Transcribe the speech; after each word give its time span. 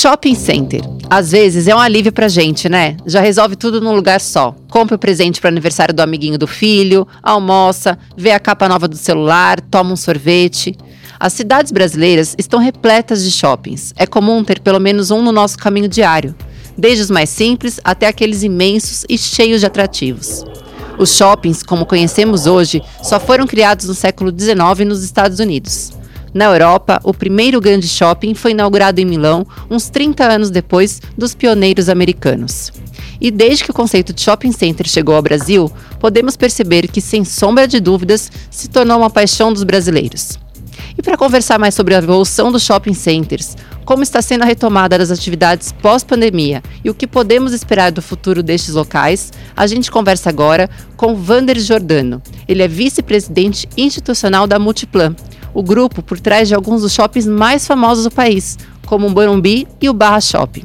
Shopping 0.00 0.36
Center. 0.36 0.80
Às 1.10 1.32
vezes 1.32 1.66
é 1.66 1.74
um 1.74 1.80
alívio 1.80 2.12
pra 2.12 2.28
gente, 2.28 2.68
né? 2.68 2.96
Já 3.04 3.20
resolve 3.20 3.56
tudo 3.56 3.80
num 3.80 3.96
lugar 3.96 4.20
só. 4.20 4.54
Compra 4.70 4.94
o 4.94 4.98
presente 4.98 5.40
para 5.40 5.50
aniversário 5.50 5.92
do 5.92 5.98
amiguinho 5.98 6.38
do 6.38 6.46
filho, 6.46 7.04
almoça, 7.20 7.98
vê 8.16 8.30
a 8.30 8.38
capa 8.38 8.68
nova 8.68 8.86
do 8.86 8.96
celular, 8.96 9.60
toma 9.60 9.92
um 9.92 9.96
sorvete. 9.96 10.78
As 11.18 11.32
cidades 11.32 11.72
brasileiras 11.72 12.36
estão 12.38 12.60
repletas 12.60 13.24
de 13.24 13.32
shoppings. 13.32 13.92
É 13.96 14.06
comum 14.06 14.44
ter 14.44 14.60
pelo 14.60 14.78
menos 14.78 15.10
um 15.10 15.20
no 15.20 15.32
nosso 15.32 15.58
caminho 15.58 15.88
diário, 15.88 16.32
desde 16.76 17.02
os 17.02 17.10
mais 17.10 17.28
simples 17.28 17.80
até 17.82 18.06
aqueles 18.06 18.44
imensos 18.44 19.04
e 19.08 19.18
cheios 19.18 19.58
de 19.58 19.66
atrativos. 19.66 20.44
Os 20.96 21.16
shoppings, 21.16 21.64
como 21.64 21.84
conhecemos 21.84 22.46
hoje, 22.46 22.80
só 23.02 23.18
foram 23.18 23.48
criados 23.48 23.88
no 23.88 23.94
século 23.94 24.30
XIX 24.30 24.86
nos 24.86 25.02
Estados 25.02 25.40
Unidos. 25.40 25.97
Na 26.32 26.46
Europa, 26.46 27.00
o 27.04 27.14
primeiro 27.14 27.60
grande 27.60 27.88
shopping 27.88 28.34
foi 28.34 28.50
inaugurado 28.50 29.00
em 29.00 29.04
Milão, 29.04 29.46
uns 29.70 29.88
30 29.88 30.24
anos 30.24 30.50
depois 30.50 31.00
dos 31.16 31.34
pioneiros 31.34 31.88
americanos. 31.88 32.72
E 33.20 33.30
desde 33.30 33.64
que 33.64 33.70
o 33.70 33.74
conceito 33.74 34.12
de 34.12 34.20
shopping 34.20 34.52
center 34.52 34.86
chegou 34.88 35.16
ao 35.16 35.22
Brasil, 35.22 35.70
podemos 35.98 36.36
perceber 36.36 36.86
que, 36.88 37.00
sem 37.00 37.24
sombra 37.24 37.66
de 37.66 37.80
dúvidas, 37.80 38.30
se 38.50 38.68
tornou 38.68 38.98
uma 38.98 39.10
paixão 39.10 39.52
dos 39.52 39.64
brasileiros. 39.64 40.38
E 40.96 41.02
para 41.02 41.16
conversar 41.16 41.58
mais 41.58 41.74
sobre 41.74 41.94
a 41.94 41.98
evolução 41.98 42.52
dos 42.52 42.62
shopping 42.62 42.94
centers, 42.94 43.56
como 43.84 44.02
está 44.02 44.20
sendo 44.20 44.42
a 44.42 44.44
retomada 44.44 44.98
das 44.98 45.10
atividades 45.10 45.72
pós-pandemia 45.72 46.62
e 46.84 46.90
o 46.90 46.94
que 46.94 47.06
podemos 47.06 47.52
esperar 47.52 47.90
do 47.90 48.02
futuro 48.02 48.42
destes 48.42 48.74
locais, 48.74 49.32
a 49.56 49.66
gente 49.66 49.90
conversa 49.90 50.28
agora 50.28 50.68
com 50.96 51.14
Vander 51.14 51.58
Giordano. 51.58 52.20
Ele 52.46 52.62
é 52.62 52.68
vice-presidente 52.68 53.68
institucional 53.76 54.46
da 54.46 54.58
Multiplan, 54.58 55.16
o 55.54 55.62
grupo 55.62 56.02
por 56.02 56.20
trás 56.20 56.48
de 56.48 56.54
alguns 56.54 56.82
dos 56.82 56.92
shoppings 56.92 57.26
mais 57.26 57.66
famosos 57.66 58.04
do 58.04 58.10
país, 58.10 58.58
como 58.86 59.06
o 59.06 59.10
Morumbi 59.10 59.66
e 59.80 59.88
o 59.88 59.92
Barra 59.92 60.20
Shopping. 60.20 60.64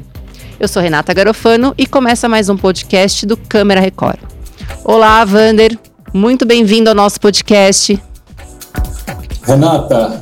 Eu 0.58 0.68
sou 0.68 0.82
Renata 0.82 1.12
Garofano 1.12 1.74
e 1.76 1.86
começa 1.86 2.28
mais 2.28 2.48
um 2.48 2.56
podcast 2.56 3.26
do 3.26 3.36
Câmara 3.36 3.80
Record. 3.80 4.18
Olá, 4.84 5.24
Vander. 5.24 5.78
Muito 6.12 6.46
bem-vindo 6.46 6.88
ao 6.88 6.94
nosso 6.94 7.20
podcast. 7.20 8.00
Renata, 9.42 10.20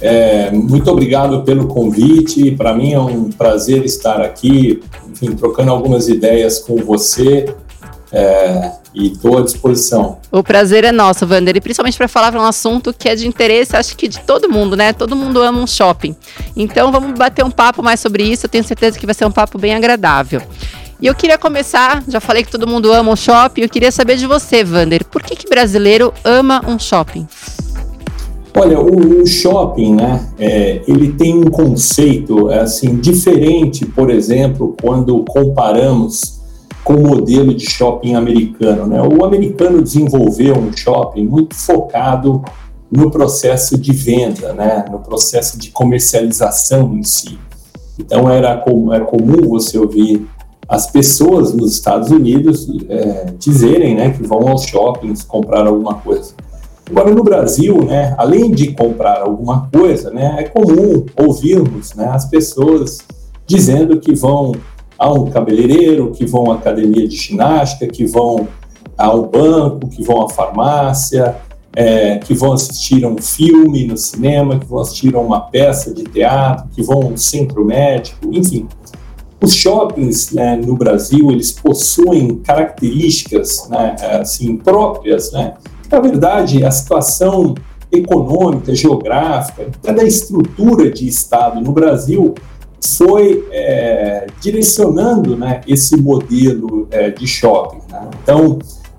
é, 0.00 0.50
muito 0.50 0.90
obrigado 0.90 1.42
pelo 1.44 1.66
convite. 1.66 2.50
Para 2.52 2.74
mim 2.74 2.92
é 2.92 3.00
um 3.00 3.30
prazer 3.30 3.84
estar 3.84 4.20
aqui, 4.20 4.82
enfim, 5.08 5.32
trocando 5.32 5.70
algumas 5.70 6.08
ideias 6.08 6.58
com 6.58 6.76
você. 6.76 7.54
É, 8.12 8.72
e 8.94 9.08
estou 9.08 9.38
à 9.38 9.42
disposição. 9.42 10.18
O 10.30 10.42
prazer 10.42 10.84
é 10.84 10.92
nosso, 10.92 11.26
Wander, 11.26 11.56
e 11.56 11.60
principalmente 11.60 11.96
para 11.96 12.08
falar 12.08 12.30
de 12.30 12.36
um 12.36 12.42
assunto 12.42 12.92
que 12.92 13.08
é 13.08 13.14
de 13.14 13.26
interesse, 13.26 13.76
acho 13.76 13.96
que 13.96 14.08
de 14.08 14.20
todo 14.20 14.48
mundo, 14.50 14.76
né? 14.76 14.92
Todo 14.92 15.14
mundo 15.14 15.40
ama 15.40 15.60
um 15.60 15.66
shopping. 15.66 16.14
Então 16.56 16.90
vamos 16.90 17.18
bater 17.18 17.44
um 17.44 17.50
papo 17.50 17.82
mais 17.82 18.00
sobre 18.00 18.24
isso, 18.24 18.46
eu 18.46 18.50
tenho 18.50 18.64
certeza 18.64 18.98
que 18.98 19.06
vai 19.06 19.14
ser 19.14 19.24
um 19.24 19.32
papo 19.32 19.58
bem 19.58 19.74
agradável. 19.74 20.42
E 21.00 21.06
eu 21.06 21.14
queria 21.14 21.38
começar, 21.38 22.02
já 22.06 22.20
falei 22.20 22.44
que 22.44 22.50
todo 22.50 22.66
mundo 22.66 22.92
ama 22.92 23.12
um 23.12 23.16
shopping, 23.16 23.62
eu 23.62 23.68
queria 23.68 23.90
saber 23.90 24.16
de 24.16 24.26
você, 24.26 24.62
Wander, 24.62 25.04
por 25.06 25.22
que, 25.22 25.34
que 25.34 25.48
brasileiro 25.48 26.12
ama 26.24 26.62
um 26.68 26.78
shopping? 26.78 27.26
Olha, 28.54 28.78
o, 28.80 29.22
o 29.22 29.26
shopping, 29.26 29.94
né, 29.94 30.28
é, 30.38 30.82
ele 30.86 31.12
tem 31.12 31.34
um 31.34 31.44
conceito, 31.44 32.48
assim, 32.48 32.96
diferente, 32.96 33.86
por 33.86 34.10
exemplo, 34.10 34.76
quando 34.82 35.24
comparamos 35.24 36.39
com 36.84 36.94
o 36.94 37.06
modelo 37.06 37.54
de 37.54 37.68
shopping 37.68 38.14
americano. 38.14 38.86
Né? 38.86 39.00
O 39.02 39.24
americano 39.24 39.82
desenvolveu 39.82 40.56
um 40.56 40.72
shopping 40.72 41.26
muito 41.26 41.54
focado 41.54 42.42
no 42.90 43.10
processo 43.10 43.78
de 43.78 43.92
venda, 43.92 44.52
né? 44.52 44.84
no 44.90 44.98
processo 44.98 45.58
de 45.58 45.70
comercialização 45.70 46.94
em 46.94 47.02
si. 47.02 47.38
Então 47.98 48.30
era, 48.30 48.56
com, 48.56 48.88
comum 49.06 49.48
você 49.48 49.78
ouvir 49.78 50.26
as 50.68 50.90
pessoas 50.90 51.52
nos 51.52 51.72
Estados 51.72 52.10
Unidos 52.10 52.68
é, 52.88 53.34
dizerem 53.36 53.96
né, 53.96 54.10
que 54.10 54.22
vão 54.22 54.48
aos 54.48 54.62
shoppings 54.62 55.22
comprar 55.24 55.66
alguma 55.66 55.94
coisa. 55.94 56.32
Agora, 56.88 57.10
no 57.12 57.24
Brasil, 57.24 57.84
né, 57.84 58.14
além 58.16 58.52
de 58.52 58.72
comprar 58.72 59.20
alguma 59.20 59.68
coisa, 59.68 60.10
né, 60.10 60.36
é 60.38 60.44
comum 60.44 61.04
ouvirmos 61.16 61.94
né, 61.94 62.08
as 62.12 62.24
pessoas 62.24 62.98
dizendo 63.46 63.98
que 63.98 64.14
vão 64.14 64.52
a 65.00 65.10
um 65.10 65.30
cabeleireiro, 65.30 66.10
que 66.10 66.26
vão 66.26 66.52
à 66.52 66.56
academia 66.56 67.08
de 67.08 67.16
ginástica, 67.16 67.86
que 67.86 68.04
vão 68.04 68.46
ao 68.98 69.24
banco, 69.24 69.88
que 69.88 70.02
vão 70.02 70.20
à 70.20 70.28
farmácia, 70.28 71.36
é, 71.74 72.18
que 72.18 72.34
vão 72.34 72.52
assistir 72.52 73.02
a 73.02 73.08
um 73.08 73.16
filme 73.16 73.86
no 73.86 73.96
cinema, 73.96 74.58
que 74.58 74.66
vão 74.66 74.80
assistir 74.80 75.16
a 75.16 75.18
uma 75.18 75.40
peça 75.40 75.94
de 75.94 76.04
teatro, 76.04 76.68
que 76.74 76.82
vão 76.82 77.00
a 77.00 77.06
um 77.06 77.16
centro 77.16 77.64
médico, 77.64 78.28
enfim. 78.30 78.68
Os 79.42 79.54
shoppings 79.54 80.32
né, 80.32 80.54
no 80.56 80.76
Brasil, 80.76 81.30
eles 81.30 81.50
possuem 81.50 82.36
características 82.36 83.70
né, 83.70 83.96
assim, 84.20 84.54
próprias. 84.58 85.32
Né? 85.32 85.54
Na 85.90 85.98
verdade, 85.98 86.62
a 86.62 86.70
situação 86.70 87.54
econômica, 87.90 88.74
geográfica, 88.74 89.62
até 89.62 89.94
da 89.94 90.04
estrutura 90.04 90.90
de 90.90 91.08
Estado 91.08 91.58
no 91.58 91.72
Brasil 91.72 92.34
foi 92.96 93.46
é, 93.50 94.26
direcionando 94.40 95.36
né, 95.36 95.60
esse 95.66 95.96
modelo 95.96 96.86
é, 96.90 97.10
de 97.10 97.26
shopping. 97.26 97.80
Né? 97.90 98.08
Então, 98.22 98.58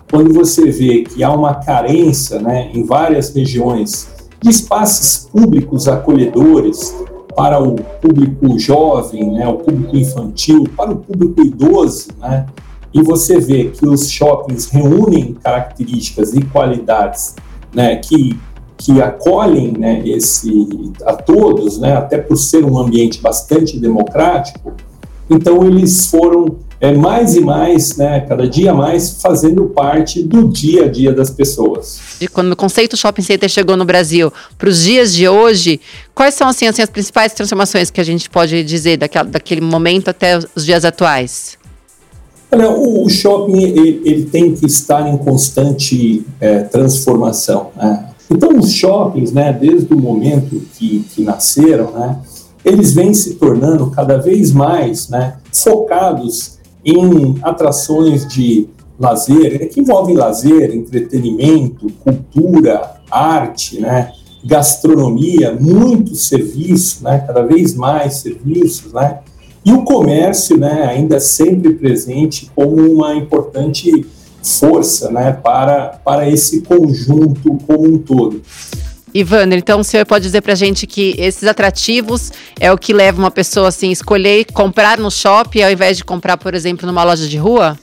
quando 0.10 0.34
você 0.34 0.70
vê 0.70 1.04
que 1.04 1.24
há 1.24 1.32
uma 1.32 1.56
carência 1.56 2.40
né, 2.40 2.70
em 2.74 2.84
várias 2.84 3.34
regiões 3.34 4.10
de 4.42 4.50
espaços 4.50 5.30
públicos 5.32 5.88
acolhedores 5.88 6.94
para 7.36 7.62
o 7.62 7.76
público 7.76 8.60
jovem, 8.60 9.32
né, 9.32 9.48
o 9.48 9.58
público 9.58 9.96
infantil, 9.96 10.66
para 10.76 10.92
o 10.92 10.98
público 10.98 11.42
idoso, 11.42 12.10
né, 12.20 12.46
e 12.94 13.02
você 13.02 13.40
vê 13.40 13.66
que 13.70 13.88
os 13.88 14.10
shoppings 14.10 14.70
reúnem 14.70 15.34
características 15.42 16.34
e 16.34 16.42
qualidades 16.42 17.36
né, 17.74 17.96
que 17.96 18.38
que 18.84 19.00
acolhem 19.02 19.74
né, 19.78 20.02
esse, 20.06 20.68
a 21.06 21.14
todos, 21.14 21.78
né, 21.78 21.96
até 21.96 22.18
por 22.18 22.36
ser 22.36 22.66
um 22.66 22.78
ambiente 22.78 23.22
bastante 23.22 23.78
democrático, 23.78 24.74
então 25.30 25.64
eles 25.64 26.08
foram 26.08 26.58
é, 26.80 26.92
mais 26.92 27.36
e 27.36 27.42
mais, 27.42 27.96
né, 27.96 28.22
cada 28.22 28.50
dia 28.50 28.74
mais, 28.74 29.22
fazendo 29.22 29.66
parte 29.66 30.24
do 30.24 30.50
dia 30.50 30.86
a 30.86 30.88
dia 30.88 31.14
das 31.14 31.30
pessoas. 31.30 32.00
E 32.20 32.28
quando 32.28 32.52
o 32.54 32.56
conceito 32.56 32.98
shopping 32.98 33.22
center 33.22 33.48
chegou 33.48 33.78
no 33.78 33.86
Brasil 33.86 34.34
para 34.58 34.68
os 34.68 34.84
dias 34.84 35.14
de 35.14 35.30
hoje, 35.30 35.80
quais 36.16 36.34
são 36.34 36.48
assim, 36.48 36.66
assim, 36.66 36.82
as 36.82 36.90
principais 36.90 37.34
transformações 37.34 37.92
que 37.92 38.02
a 38.02 38.04
gente 38.04 38.28
pode 38.30 38.64
dizer 38.64 38.98
daquela, 38.98 39.30
daquele 39.30 39.62
momento 39.62 40.10
até 40.10 40.40
os 40.56 40.66
dias 40.66 40.84
atuais? 40.84 41.62
Olha, 42.52 42.70
o, 42.70 43.08
shopping 43.08 43.62
ele, 43.62 44.02
ele, 44.04 44.26
tem 44.26 44.54
que 44.54 44.66
estar 44.66 45.08
em 45.08 45.18
constante 45.18 46.26
é, 46.42 46.60
transformação. 46.64 47.72
Né? 47.78 48.11
Então, 48.32 48.58
os 48.58 48.72
shoppings, 48.72 49.34
né, 49.34 49.52
desde 49.52 49.94
o 49.94 50.00
momento 50.00 50.62
que, 50.74 51.00
que 51.14 51.22
nasceram, 51.22 51.92
né, 51.92 52.18
eles 52.64 52.94
vêm 52.94 53.14
se 53.14 53.36
tornando 53.36 53.92
cada 53.92 54.18
vez 54.18 54.54
mais 54.54 55.10
né, 55.10 55.36
focados 55.52 56.58
em 56.86 57.38
atrações 57.42 58.26
de 58.26 58.70
lazer, 58.98 59.68
que 59.70 59.82
envolvem 59.82 60.16
lazer, 60.16 60.74
entretenimento, 60.74 61.88
cultura, 62.04 63.02
arte, 63.10 63.82
né, 63.82 64.12
gastronomia, 64.46 65.54
muito 65.60 66.16
serviço, 66.16 67.04
né, 67.04 67.24
cada 67.28 67.42
vez 67.42 67.76
mais 67.76 68.16
serviços, 68.18 68.94
né, 68.94 69.20
e 69.66 69.74
o 69.74 69.84
comércio, 69.84 70.58
né, 70.58 70.86
ainda 70.88 71.20
sempre 71.20 71.74
presente 71.74 72.50
como 72.56 72.76
uma 72.76 73.14
importante 73.14 74.06
força 74.44 75.10
né, 75.12 75.32
para, 75.32 76.00
para 76.04 76.30
esse 76.30 76.62
conjunto 76.62 77.58
como 77.66 77.88
um 77.88 77.98
todo. 77.98 78.42
Ivander, 79.14 79.60
então 79.60 79.82
o 79.82 79.84
senhor 79.84 80.06
pode 80.06 80.24
dizer 80.24 80.42
para 80.42 80.54
a 80.54 80.56
gente 80.56 80.88
que 80.88 81.16
esses 81.18 81.44
atrativos 81.44 82.32
é 82.60 82.72
o 82.72 82.78
que 82.78 82.94
leva 82.94 83.20
uma 83.20 83.32
pessoa 83.32 83.68
assim 83.68 83.90
a 83.90 83.94
escolher 83.94 84.46
comprar 84.54 84.98
no 84.98 85.12
shopping 85.12 85.64
ao 85.64 85.72
invés 85.72 85.98
de 85.98 86.06
comprar, 86.06 86.38
por 86.38 86.54
exemplo, 86.54 86.88
numa 86.88 87.04
loja 87.04 87.28
de 87.28 87.38
rua? 87.38 87.78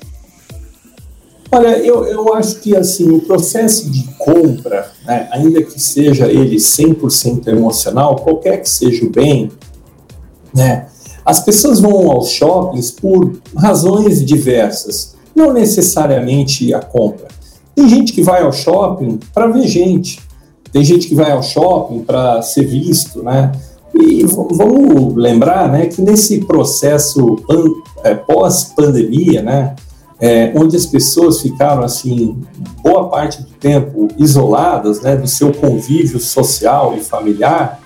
Olha, 1.51 1.79
eu, 1.79 2.05
eu 2.05 2.35
acho 2.35 2.61
que 2.61 2.77
assim 2.77 3.11
o 3.11 3.21
processo 3.21 3.91
de 3.91 4.05
compra, 4.19 4.91
né, 5.05 5.29
ainda 5.31 5.63
que 5.63 5.81
seja 5.81 6.27
ele 6.27 6.57
100% 6.57 7.47
emocional, 7.49 8.17
qualquer 8.17 8.63
que 8.63 8.69
seja 8.69 9.05
o 9.05 9.11
bem, 9.11 9.51
né, 10.55 10.89
as 11.25 11.41
pessoas 11.41 11.81
vão 11.81 12.11
aos 12.11 12.31
shoppings 12.31 12.91
por 12.91 13.39
razões 13.55 14.25
diversas 14.25 15.18
não 15.39 15.53
necessariamente 15.53 16.75
a 16.75 16.81
compra. 16.81 17.29
Tem 17.75 17.89
gente 17.89 18.13
que 18.13 18.23
vai 18.23 18.43
ao 18.43 18.53
shopping 18.53 19.21
para 19.33 19.47
ver 19.47 19.67
gente, 19.69 20.21
tem 20.73 20.85
gente 20.85 21.07
que 21.07 21.15
vai 21.15 21.31
ao 21.31 21.43
shopping 21.43 22.01
para 22.01 22.43
ser 22.43 22.67
visto, 22.67 23.23
né? 23.23 23.53
E 23.95 24.25
vamos 24.25 25.15
lembrar, 25.17 25.71
né, 25.71 25.87
que 25.87 26.03
nesse 26.03 26.41
processo 26.45 27.37
é, 28.05 28.15
pós-pandemia, 28.15 29.43
né, 29.43 29.75
é, 30.21 30.53
onde 30.55 30.77
as 30.77 30.87
pessoas 30.87 31.41
ficaram 31.41 31.83
assim 31.83 32.37
boa 32.83 33.09
parte 33.09 33.43
do 33.43 33.49
tempo 33.49 34.09
isoladas, 34.17 35.01
né, 35.01 35.17
do 35.17 35.27
seu 35.27 35.53
convívio 35.53 36.21
social 36.21 36.95
e 36.97 37.01
familiar, 37.01 37.81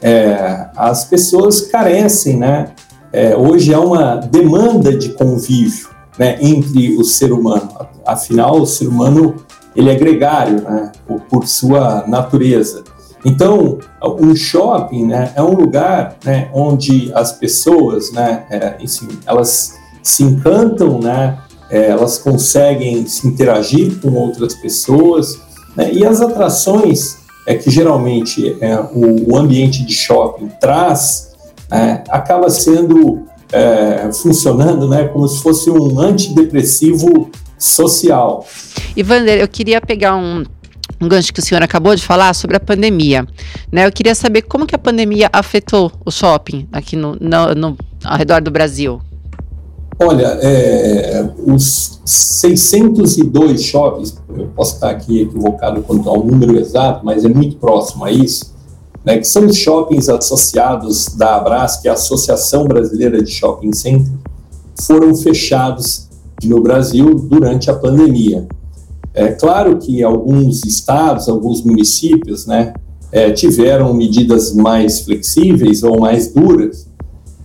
é, 0.00 0.66
as 0.74 1.04
pessoas 1.04 1.60
carecem, 1.60 2.38
né, 2.38 2.72
é, 3.12 3.36
hoje 3.36 3.72
há 3.72 3.78
uma 3.80 4.16
demanda 4.16 4.96
de 4.96 5.10
convívio 5.10 5.95
né, 6.18 6.38
entre 6.40 6.96
o 6.96 7.04
ser 7.04 7.32
humano. 7.32 7.68
Afinal, 8.04 8.60
o 8.60 8.66
ser 8.66 8.88
humano 8.88 9.34
ele 9.74 9.90
é 9.90 9.94
gregário 9.94 10.62
né, 10.62 10.92
por, 11.06 11.20
por 11.22 11.46
sua 11.46 12.04
natureza. 12.06 12.82
Então, 13.24 13.78
um 14.20 14.36
shopping 14.36 15.06
né, 15.06 15.32
é 15.34 15.42
um 15.42 15.54
lugar 15.54 16.16
né, 16.24 16.48
onde 16.54 17.10
as 17.12 17.32
pessoas, 17.32 18.12
né, 18.12 18.44
é, 18.48 18.76
enfim, 18.80 19.08
elas 19.26 19.74
se 20.02 20.22
encantam, 20.22 21.00
né, 21.00 21.38
é, 21.68 21.88
elas 21.88 22.18
conseguem 22.18 23.04
se 23.06 23.26
interagir 23.26 24.00
com 24.00 24.12
outras 24.12 24.54
pessoas, 24.54 25.40
né, 25.74 25.92
e 25.92 26.06
as 26.06 26.20
atrações 26.20 27.16
é 27.48 27.54
que 27.54 27.68
geralmente 27.68 28.56
é, 28.60 28.78
o, 28.78 29.32
o 29.32 29.36
ambiente 29.36 29.84
de 29.84 29.92
shopping 29.92 30.48
traz, 30.60 31.32
né, 31.68 32.04
acaba 32.08 32.48
sendo 32.48 33.26
é, 33.52 34.10
funcionando 34.12 34.88
né, 34.88 35.04
como 35.08 35.26
se 35.28 35.42
fosse 35.42 35.70
um 35.70 36.00
antidepressivo 36.00 37.30
social. 37.58 38.46
Ivander, 38.96 39.40
eu 39.40 39.48
queria 39.48 39.80
pegar 39.80 40.16
um, 40.16 40.44
um 41.00 41.08
gancho 41.08 41.32
que 41.32 41.40
o 41.40 41.42
senhor 41.42 41.62
acabou 41.62 41.94
de 41.94 42.02
falar 42.02 42.34
sobre 42.34 42.56
a 42.56 42.60
pandemia. 42.60 43.26
Né? 43.70 43.86
Eu 43.86 43.92
queria 43.92 44.14
saber 44.14 44.42
como 44.42 44.66
que 44.66 44.74
a 44.74 44.78
pandemia 44.78 45.28
afetou 45.32 45.90
o 46.04 46.10
shopping 46.10 46.68
aqui 46.72 46.96
no, 46.96 47.16
no, 47.20 47.54
no 47.54 47.76
ao 48.04 48.16
redor 48.16 48.40
do 48.40 48.50
Brasil. 48.50 49.00
Olha, 49.98 50.38
é, 50.42 51.26
os 51.46 52.00
602 52.04 53.62
shoppings, 53.62 54.22
eu 54.36 54.48
posso 54.48 54.74
estar 54.74 54.90
aqui 54.90 55.22
equivocado 55.22 55.82
quanto 55.82 56.08
ao 56.08 56.22
número 56.22 56.58
exato, 56.58 57.04
mas 57.04 57.24
é 57.24 57.28
muito 57.28 57.56
próximo 57.56 58.04
a 58.04 58.10
isso, 58.12 58.54
né, 59.06 59.18
que 59.18 59.28
são 59.28 59.46
os 59.46 59.56
shoppings 59.56 60.08
associados 60.08 61.14
da 61.16 61.36
Abras, 61.36 61.76
que 61.76 61.86
é 61.86 61.92
a 61.92 61.94
Associação 61.94 62.64
Brasileira 62.64 63.22
de 63.22 63.30
Shopping 63.30 63.72
Center, 63.72 64.12
foram 64.82 65.14
fechados 65.14 66.08
no 66.42 66.60
Brasil 66.60 67.14
durante 67.14 67.70
a 67.70 67.74
pandemia. 67.74 68.48
É 69.14 69.28
claro 69.28 69.78
que 69.78 70.02
alguns 70.02 70.64
estados, 70.64 71.28
alguns 71.28 71.62
municípios, 71.62 72.46
né, 72.46 72.74
é, 73.12 73.30
tiveram 73.30 73.94
medidas 73.94 74.52
mais 74.52 75.00
flexíveis 75.00 75.84
ou 75.84 76.00
mais 76.00 76.32
duras. 76.32 76.88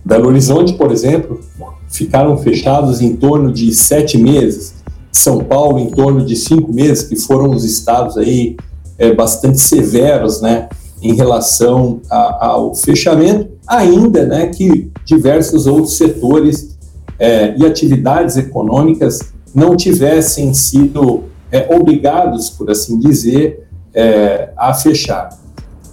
Belo 0.04 0.28
Horizonte, 0.28 0.72
por 0.72 0.90
exemplo, 0.90 1.40
ficaram 1.88 2.36
fechados 2.36 3.00
em 3.00 3.14
torno 3.14 3.52
de 3.52 3.72
sete 3.72 4.18
meses. 4.18 4.74
São 5.12 5.38
Paulo, 5.38 5.78
em 5.78 5.90
torno 5.90 6.26
de 6.26 6.34
cinco 6.34 6.72
meses, 6.72 7.04
que 7.04 7.14
foram 7.14 7.50
os 7.50 7.64
estados 7.64 8.18
aí 8.18 8.56
é, 8.98 9.14
bastante 9.14 9.60
severos, 9.60 10.40
né, 10.40 10.68
em 11.02 11.14
relação 11.14 12.00
a, 12.10 12.46
ao 12.46 12.74
fechamento, 12.74 13.50
ainda, 13.66 14.24
né, 14.24 14.46
que 14.46 14.90
diversos 15.04 15.66
outros 15.66 15.96
setores 15.96 16.78
é, 17.18 17.54
e 17.56 17.66
atividades 17.66 18.36
econômicas 18.36 19.32
não 19.54 19.76
tivessem 19.76 20.54
sido 20.54 21.24
é, 21.50 21.74
obrigados, 21.74 22.48
por 22.50 22.70
assim 22.70 22.98
dizer, 22.98 23.68
é, 23.94 24.50
a 24.56 24.72
fechar. 24.72 25.38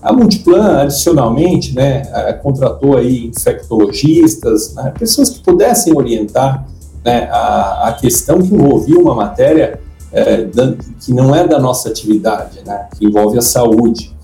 A 0.02 0.14
Multiplan, 0.14 0.84
adicionalmente, 0.84 1.76
né, 1.76 2.04
contratou 2.42 2.96
aí 2.96 3.28
infectologistas, 3.28 4.74
né, 4.74 4.94
pessoas 4.98 5.30
que 5.30 5.44
pudessem 5.44 5.94
orientar 5.96 6.66
né, 7.04 7.28
a, 7.32 7.90
a, 7.90 7.94
questão 7.94 8.42
que 8.42 8.54
envolvia 8.54 8.98
uma 8.98 9.14
matéria 9.14 9.80
é, 10.12 10.44
da, 10.46 10.74
que 11.00 11.14
não 11.14 11.36
é 11.36 11.46
da 11.46 11.60
nossa 11.60 11.90
atividade, 11.90 12.60
né, 12.66 12.88
que 12.98 13.06
envolve 13.06 13.38
a 13.38 13.42
saúde. 13.42 14.16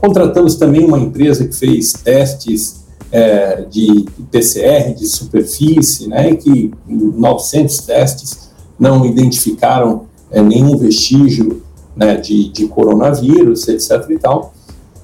Contratamos 0.00 0.54
também 0.54 0.84
uma 0.84 0.98
empresa 0.98 1.46
que 1.46 1.54
fez 1.54 1.92
testes 1.92 2.84
é, 3.12 3.62
de 3.62 4.06
PCR 4.30 4.94
de 4.94 5.06
superfície, 5.06 6.08
né, 6.08 6.34
que 6.36 6.72
900 6.86 7.78
testes 7.78 8.50
não 8.78 9.04
identificaram 9.04 10.06
é, 10.30 10.40
nenhum 10.40 10.76
vestígio 10.76 11.62
né, 11.94 12.16
de, 12.16 12.50
de 12.50 12.66
coronavírus, 12.66 13.68
etc. 13.68 14.06
e 14.10 14.18
tal. 14.18 14.54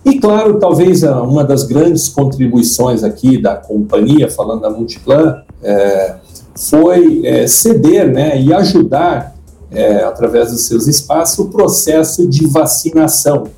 E, 0.04 0.20
claro, 0.20 0.60
talvez 0.60 1.02
uma 1.02 1.42
das 1.42 1.64
grandes 1.64 2.08
contribuições 2.08 3.02
aqui 3.02 3.42
da 3.42 3.56
companhia, 3.56 4.30
falando 4.30 4.60
da 4.60 4.70
Multiplan, 4.70 5.42
é, 5.62 6.14
foi 6.54 7.26
é, 7.26 7.46
ceder 7.46 8.10
né, 8.12 8.40
e 8.40 8.52
ajudar, 8.54 9.34
é, 9.70 10.04
através 10.04 10.52
dos 10.52 10.66
seus 10.66 10.86
espaços, 10.86 11.38
o 11.40 11.48
processo 11.48 12.26
de 12.28 12.46
vacinação. 12.46 13.48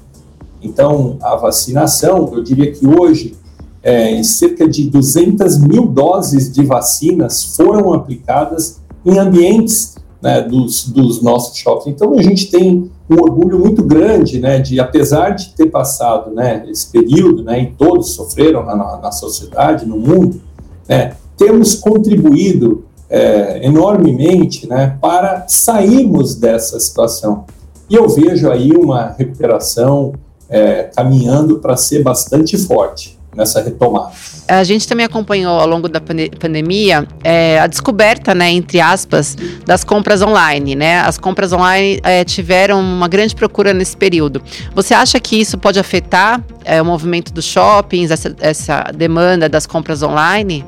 Então, 0.63 1.19
a 1.23 1.37
vacinação, 1.37 2.31
eu 2.33 2.43
diria 2.43 2.73
que 2.73 2.87
hoje, 2.87 3.37
é, 3.83 4.23
cerca 4.23 4.69
de 4.69 4.91
200 4.91 5.59
mil 5.59 5.87
doses 5.87 6.53
de 6.53 6.65
vacinas 6.65 7.57
foram 7.57 7.93
aplicadas 7.95 8.81
em 9.05 9.19
ambientes 9.19 9.97
né, 10.21 10.43
dos, 10.43 10.89
dos 10.89 11.23
nossos 11.23 11.57
shoppings. 11.57 11.95
Então, 11.95 12.19
a 12.19 12.23
gente 12.23 12.51
tem 12.51 12.91
um 13.09 13.15
orgulho 13.15 13.59
muito 13.59 13.83
grande, 13.83 14.41
né, 14.41 14.59
de 14.59 14.79
apesar 14.81 15.31
de 15.31 15.51
ter 15.55 15.67
passado, 15.67 16.31
né, 16.33 16.65
esse 16.69 16.91
período, 16.91 17.43
né, 17.43 17.63
e 17.63 17.67
todos 17.73 18.11
sofreram 18.11 18.65
na, 18.65 18.99
na 18.99 19.13
sociedade, 19.13 19.87
no 19.87 19.97
mundo, 19.97 20.41
né, 20.89 21.13
temos 21.37 21.77
contribuído 21.77 22.85
é, 23.09 23.65
enormemente, 23.65 24.69
né, 24.69 24.99
para 25.01 25.47
sairmos 25.49 26.35
dessa 26.35 26.79
situação. 26.79 27.45
E 27.89 27.95
eu 27.95 28.09
vejo 28.09 28.51
aí 28.51 28.73
uma 28.73 29.15
recuperação 29.17 30.13
é, 30.49 30.85
caminhando 30.95 31.59
para 31.59 31.77
ser 31.77 32.03
bastante 32.03 32.57
forte 32.57 33.19
nessa 33.39 33.63
retomada. 33.63 34.11
A 34.49 34.65
gente 34.65 34.89
também 34.89 35.07
acompanhou 35.07 35.61
ao 35.61 35.67
longo 35.67 35.89
da 35.89 36.01
pandemia 36.01 37.07
é, 37.23 37.61
a 37.61 37.67
descoberta, 37.67 38.35
né, 38.35 38.51
entre 38.51 38.81
aspas, 38.81 39.37
das 39.65 39.85
compras 39.85 40.23
online, 40.23 40.75
né? 40.75 41.01
As 41.01 41.19
compras 41.19 41.53
online 41.53 42.01
é, 42.03 42.25
tiveram 42.25 42.81
uma 42.81 43.07
grande 43.07 43.37
procura 43.37 43.73
nesse 43.73 43.97
período. 43.97 44.43
Você 44.75 44.95
acha 44.95 45.21
que 45.21 45.41
isso 45.41 45.57
pode 45.57 45.79
afetar 45.79 46.43
é, 46.65 46.83
o 46.83 46.85
movimento 46.85 47.33
dos 47.33 47.45
shoppings, 47.45 48.11
essa, 48.11 48.35
essa 48.41 48.85
demanda 48.97 49.49
das 49.49 49.67
compras 49.67 50.03
online? 50.03 50.65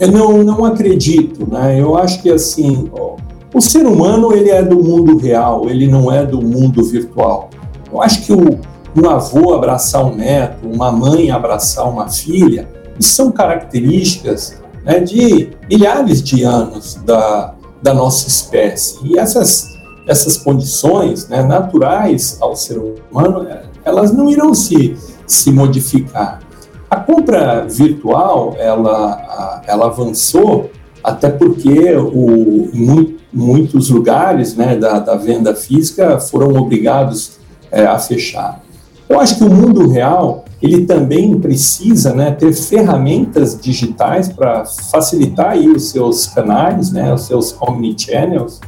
Eu 0.00 0.10
não, 0.10 0.42
não 0.42 0.64
acredito, 0.64 1.46
né? 1.48 1.78
Eu 1.78 1.96
acho 1.96 2.22
que 2.22 2.30
assim, 2.30 2.90
ó, 2.98 3.16
o 3.52 3.60
ser 3.60 3.86
humano 3.86 4.32
ele 4.32 4.48
é 4.48 4.62
do 4.62 4.82
mundo 4.82 5.18
real, 5.18 5.68
ele 5.68 5.86
não 5.86 6.10
é 6.10 6.24
do 6.24 6.40
mundo 6.40 6.82
virtual. 6.82 7.50
Eu 7.92 8.02
acho 8.02 8.22
que 8.22 8.32
o, 8.32 8.60
um 8.96 9.08
avô 9.08 9.54
abraçar 9.54 10.04
um 10.04 10.14
neto, 10.14 10.66
uma 10.66 10.90
mãe 10.90 11.30
abraçar 11.30 11.88
uma 11.88 12.08
filha, 12.08 12.68
isso 12.98 13.10
são 13.10 13.32
características 13.32 14.60
né, 14.84 15.00
de 15.00 15.50
milhares 15.68 16.22
de 16.22 16.42
anos 16.42 16.96
da, 17.04 17.54
da 17.82 17.94
nossa 17.94 18.28
espécie. 18.28 18.98
E 19.04 19.18
essas, 19.18 19.68
essas 20.06 20.36
condições 20.36 21.28
né, 21.28 21.42
naturais 21.42 22.36
ao 22.40 22.54
ser 22.54 22.78
humano, 22.78 23.46
elas 23.84 24.12
não 24.12 24.28
irão 24.28 24.54
se, 24.54 24.96
se 25.26 25.50
modificar. 25.50 26.40
A 26.90 26.96
compra 26.96 27.66
virtual, 27.68 28.54
ela, 28.58 29.62
ela 29.66 29.86
avançou 29.86 30.70
até 31.02 31.30
porque 31.30 31.94
o, 31.96 33.08
muitos 33.32 33.88
lugares 33.90 34.56
né, 34.56 34.76
da, 34.76 34.98
da 34.98 35.14
venda 35.14 35.54
física 35.54 36.18
foram 36.18 36.54
obrigados 36.54 37.39
é, 37.70 37.84
a 37.84 37.98
fechar. 37.98 38.62
Eu 39.08 39.18
acho 39.18 39.38
que 39.38 39.44
o 39.44 39.50
mundo 39.50 39.88
real 39.88 40.44
ele 40.62 40.84
também 40.84 41.38
precisa 41.40 42.14
né, 42.14 42.30
ter 42.30 42.52
ferramentas 42.52 43.58
digitais 43.58 44.28
para 44.28 44.64
facilitar 44.64 45.52
aí 45.52 45.68
os 45.68 45.90
seus 45.90 46.26
canais, 46.26 46.92
né, 46.92 47.12
os 47.12 47.22
seus 47.22 47.56
omnichannels. 47.60 48.60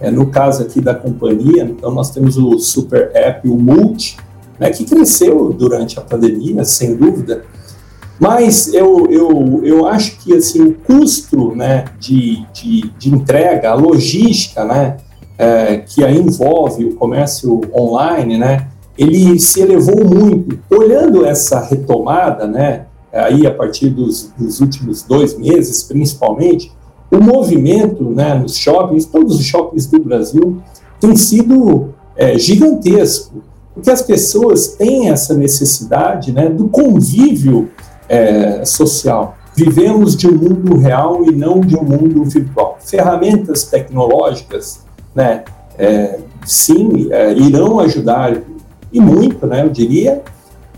É, 0.00 0.10
no 0.10 0.26
caso 0.26 0.62
aqui 0.62 0.80
da 0.80 0.94
companhia, 0.94 1.62
então 1.62 1.90
nós 1.90 2.10
temos 2.10 2.36
o 2.36 2.58
super 2.58 3.10
app, 3.14 3.48
o 3.48 3.56
Multi, 3.56 4.16
né, 4.58 4.70
que 4.70 4.84
cresceu 4.84 5.52
durante 5.52 5.98
a 5.98 6.02
pandemia, 6.02 6.64
sem 6.64 6.96
dúvida. 6.96 7.44
Mas 8.18 8.72
eu, 8.72 9.06
eu, 9.10 9.60
eu 9.62 9.86
acho 9.86 10.18
que 10.18 10.34
assim, 10.34 10.62
o 10.62 10.74
custo 10.74 11.54
né, 11.54 11.84
de, 12.00 12.44
de, 12.52 12.90
de 12.98 13.14
entrega, 13.14 13.70
a 13.70 13.74
logística 13.74 14.64
né, 14.64 14.96
é, 15.38 15.78
que 15.78 16.04
aí 16.04 16.18
envolve 16.18 16.84
o 16.84 16.94
comércio 16.94 17.60
online, 17.74 18.38
né, 18.38 18.68
ele 18.96 19.38
se 19.38 19.60
elevou 19.60 20.04
muito. 20.04 20.58
Olhando 20.70 21.24
essa 21.24 21.60
retomada, 21.60 22.46
né, 22.46 22.86
aí 23.12 23.46
a 23.46 23.54
partir 23.54 23.90
dos, 23.90 24.32
dos 24.38 24.60
últimos 24.60 25.02
dois 25.02 25.38
meses, 25.38 25.82
principalmente, 25.82 26.72
o 27.10 27.18
movimento 27.18 28.04
né, 28.04 28.34
nos 28.34 28.56
shoppings, 28.56 29.06
todos 29.06 29.38
os 29.38 29.44
shoppings 29.44 29.86
do 29.86 30.00
Brasil, 30.00 30.60
tem 31.00 31.14
sido 31.16 31.94
é, 32.16 32.38
gigantesco, 32.38 33.42
porque 33.74 33.90
as 33.90 34.02
pessoas 34.02 34.68
têm 34.68 35.10
essa 35.10 35.34
necessidade 35.34 36.32
né, 36.32 36.48
do 36.48 36.68
convívio 36.68 37.70
é, 38.08 38.64
social. 38.64 39.36
Vivemos 39.54 40.16
de 40.16 40.26
um 40.28 40.32
mundo 40.32 40.76
real 40.76 41.24
e 41.24 41.32
não 41.32 41.60
de 41.60 41.76
um 41.76 41.82
mundo 41.82 42.24
virtual. 42.24 42.78
Ferramentas 42.80 43.64
tecnológicas, 43.64 44.85
né, 45.16 45.42
é, 45.78 46.18
sim, 46.44 47.08
é, 47.10 47.32
irão 47.32 47.80
ajudar 47.80 48.36
e 48.92 49.00
muito, 49.00 49.46
né, 49.46 49.64
eu 49.64 49.70
diria, 49.70 50.22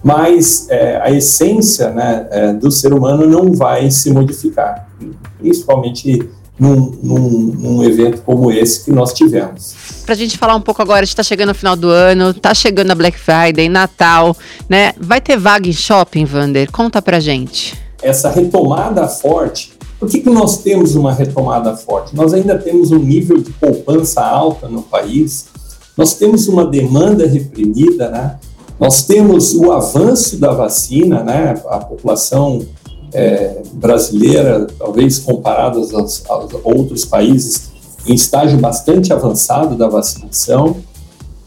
mas 0.02 0.68
é, 0.71 1.00
a 1.02 1.11
essência 1.11 1.90
né, 1.90 2.26
é, 2.30 2.52
do 2.52 2.71
ser 2.71 2.95
humano 2.95 3.26
não 3.26 3.52
vai 3.52 3.90
se 3.90 4.12
modificar, 4.12 4.88
principalmente 5.38 6.30
num, 6.59 6.99
num, 7.02 7.28
num, 7.59 7.85
evento 7.85 8.23
como 8.23 8.50
esse 8.50 8.85
que 8.85 8.92
nós 8.92 9.12
tivemos. 9.12 10.02
Para 10.04 10.14
a 10.14 10.16
gente 10.16 10.37
falar 10.37 10.57
um 10.57 10.61
pouco 10.61 10.83
agora, 10.83 11.00
a 11.00 11.04
gente 11.04 11.11
está 11.11 11.23
chegando 11.23 11.49
no 11.49 11.54
final 11.54 11.76
do 11.76 11.88
ano, 11.88 12.30
está 12.30 12.54
chegando 12.54 12.90
a 12.90 12.95
Black 12.95 13.18
Friday, 13.18 13.68
Natal, 13.68 14.37
né? 14.68 14.92
Vai 14.99 15.21
ter 15.21 15.37
vaga 15.37 15.68
em 15.68 15.73
shopping, 15.73 16.25
Vander? 16.25 16.71
Conta 16.73 17.00
para 17.00 17.21
gente. 17.21 17.78
Essa 18.02 18.30
retomada 18.30 19.07
forte, 19.07 19.77
por 19.99 20.09
que, 20.09 20.21
que 20.21 20.31
nós 20.31 20.59
temos 20.59 20.95
uma 20.95 21.12
retomada 21.12 21.76
forte? 21.76 22.14
Nós 22.14 22.33
ainda 22.33 22.57
temos 22.57 22.93
um 22.93 22.99
nível 22.99 23.38
de 23.38 23.50
poupança 23.52 24.21
alta 24.21 24.69
no 24.69 24.83
país, 24.83 25.47
nós 25.97 26.14
temos 26.14 26.47
uma 26.47 26.64
demanda 26.64 27.26
reprimida, 27.26 28.09
né? 28.09 28.38
Nós 28.78 29.05
temos 29.05 29.55
o 29.55 29.73
avanço 29.73 30.37
da 30.37 30.52
vacina, 30.52 31.25
né? 31.25 31.61
A 31.67 31.78
população 31.78 32.64
é, 33.12 33.62
brasileira, 33.73 34.69
talvez 34.78 35.19
comparadas 35.19 35.93
aos, 35.93 36.23
aos, 36.31 36.52
outros 36.62 37.05
países, 37.05 37.71
em 38.07 38.14
estágio 38.14 38.59
bastante 38.59 39.12
avançado 39.12 39.75
da 39.75 39.88
vacinação. 39.88 40.76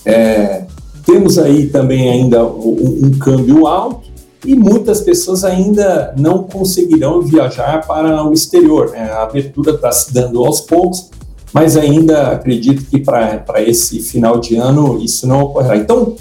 É, 0.06 0.66
temos 1.06 1.38
aí 1.40 1.68
também 1.68 2.10
ainda 2.10 2.46
um, 2.46 3.06
um, 3.06 3.12
câmbio 3.12 3.66
alto 3.66 4.11
e 4.46 4.56
muitas 4.56 5.02
pessoas 5.02 5.44
ainda 5.44 6.14
não 6.18 6.44
conseguirão 6.44 7.22
viajar 7.22 7.86
para 7.86 8.26
o 8.26 8.34
exterior. 8.34 8.92
Né? 8.92 9.12
A 9.12 9.24
abertura 9.24 9.72
está 9.72 9.92
se 9.92 10.14
dando 10.14 10.44
aos 10.44 10.62
poucos, 10.62 11.10
mas 11.54 11.78
ainda 11.78 12.30
acredito 12.30 12.84
que 12.86 13.00
para 13.00 13.62
esse 13.62 14.00
final 14.00 14.40
de 14.40 14.56
ano 14.56 15.00
isso 15.02 15.28
não 15.28 15.42
ocorrerá. 15.42 15.78
Então, 15.78 16.16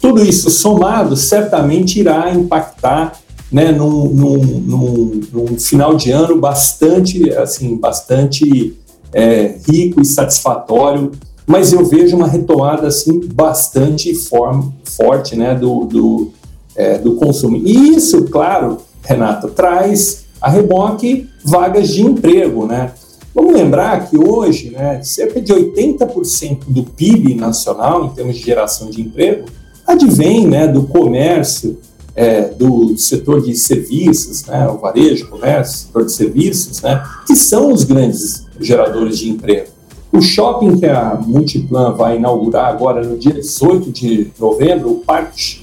tudo 0.00 0.22
isso 0.22 0.50
somado 0.50 1.16
certamente 1.16 2.00
irá 2.00 2.30
impactar 2.30 3.18
né, 3.50 3.70
num, 3.70 4.08
num, 4.08 4.38
num, 4.38 5.20
num, 5.32 5.58
final 5.58 5.94
de 5.94 6.10
ano 6.10 6.40
bastante, 6.40 7.30
assim, 7.34 7.76
bastante 7.76 8.76
é, 9.12 9.56
rico 9.68 10.00
e 10.00 10.06
satisfatório, 10.06 11.12
mas 11.46 11.72
eu 11.72 11.84
vejo 11.84 12.16
uma 12.16 12.26
retomada 12.26 12.86
assim 12.86 13.20
bastante 13.34 14.14
form, 14.14 14.70
forte, 14.84 15.36
né, 15.36 15.54
do, 15.54 15.84
do, 15.84 16.32
é, 16.76 16.98
do 16.98 17.14
consumo. 17.14 17.56
E 17.56 17.96
isso, 17.96 18.24
claro, 18.24 18.78
Renato, 19.02 19.48
traz 19.48 20.24
a 20.40 20.50
reboque 20.50 21.28
vagas 21.44 21.88
de 21.88 22.02
emprego, 22.02 22.66
né? 22.66 22.92
Vamos 23.34 23.54
lembrar 23.54 24.10
que 24.10 24.18
hoje, 24.18 24.70
né, 24.70 25.02
cerca 25.02 25.40
de 25.40 25.52
80% 25.52 26.64
do 26.66 26.82
PIB 26.82 27.34
nacional, 27.34 28.04
em 28.04 28.10
termos 28.10 28.36
de 28.36 28.42
geração 28.42 28.90
de 28.90 29.00
emprego, 29.00 29.46
advém 29.86 30.46
né, 30.46 30.68
do 30.68 30.82
comércio, 30.82 31.78
é, 32.14 32.42
do 32.42 32.96
setor 32.98 33.40
de 33.40 33.56
serviços, 33.56 34.44
né, 34.44 34.68
o 34.68 34.76
varejo, 34.76 35.28
comércio, 35.28 35.86
setor 35.86 36.04
de 36.04 36.12
serviços, 36.12 36.82
né, 36.82 37.02
que 37.26 37.34
são 37.34 37.72
os 37.72 37.84
grandes 37.84 38.46
geradores 38.60 39.18
de 39.18 39.30
emprego. 39.30 39.68
O 40.12 40.20
shopping 40.20 40.78
que 40.78 40.84
a 40.84 41.18
Multiplan 41.26 41.94
vai 41.94 42.18
inaugurar 42.18 42.66
agora 42.66 43.02
no 43.02 43.16
dia 43.16 43.32
18 43.32 43.90
de 43.90 44.30
novembro, 44.38 44.90
o 44.90 44.96
Parque, 44.96 45.61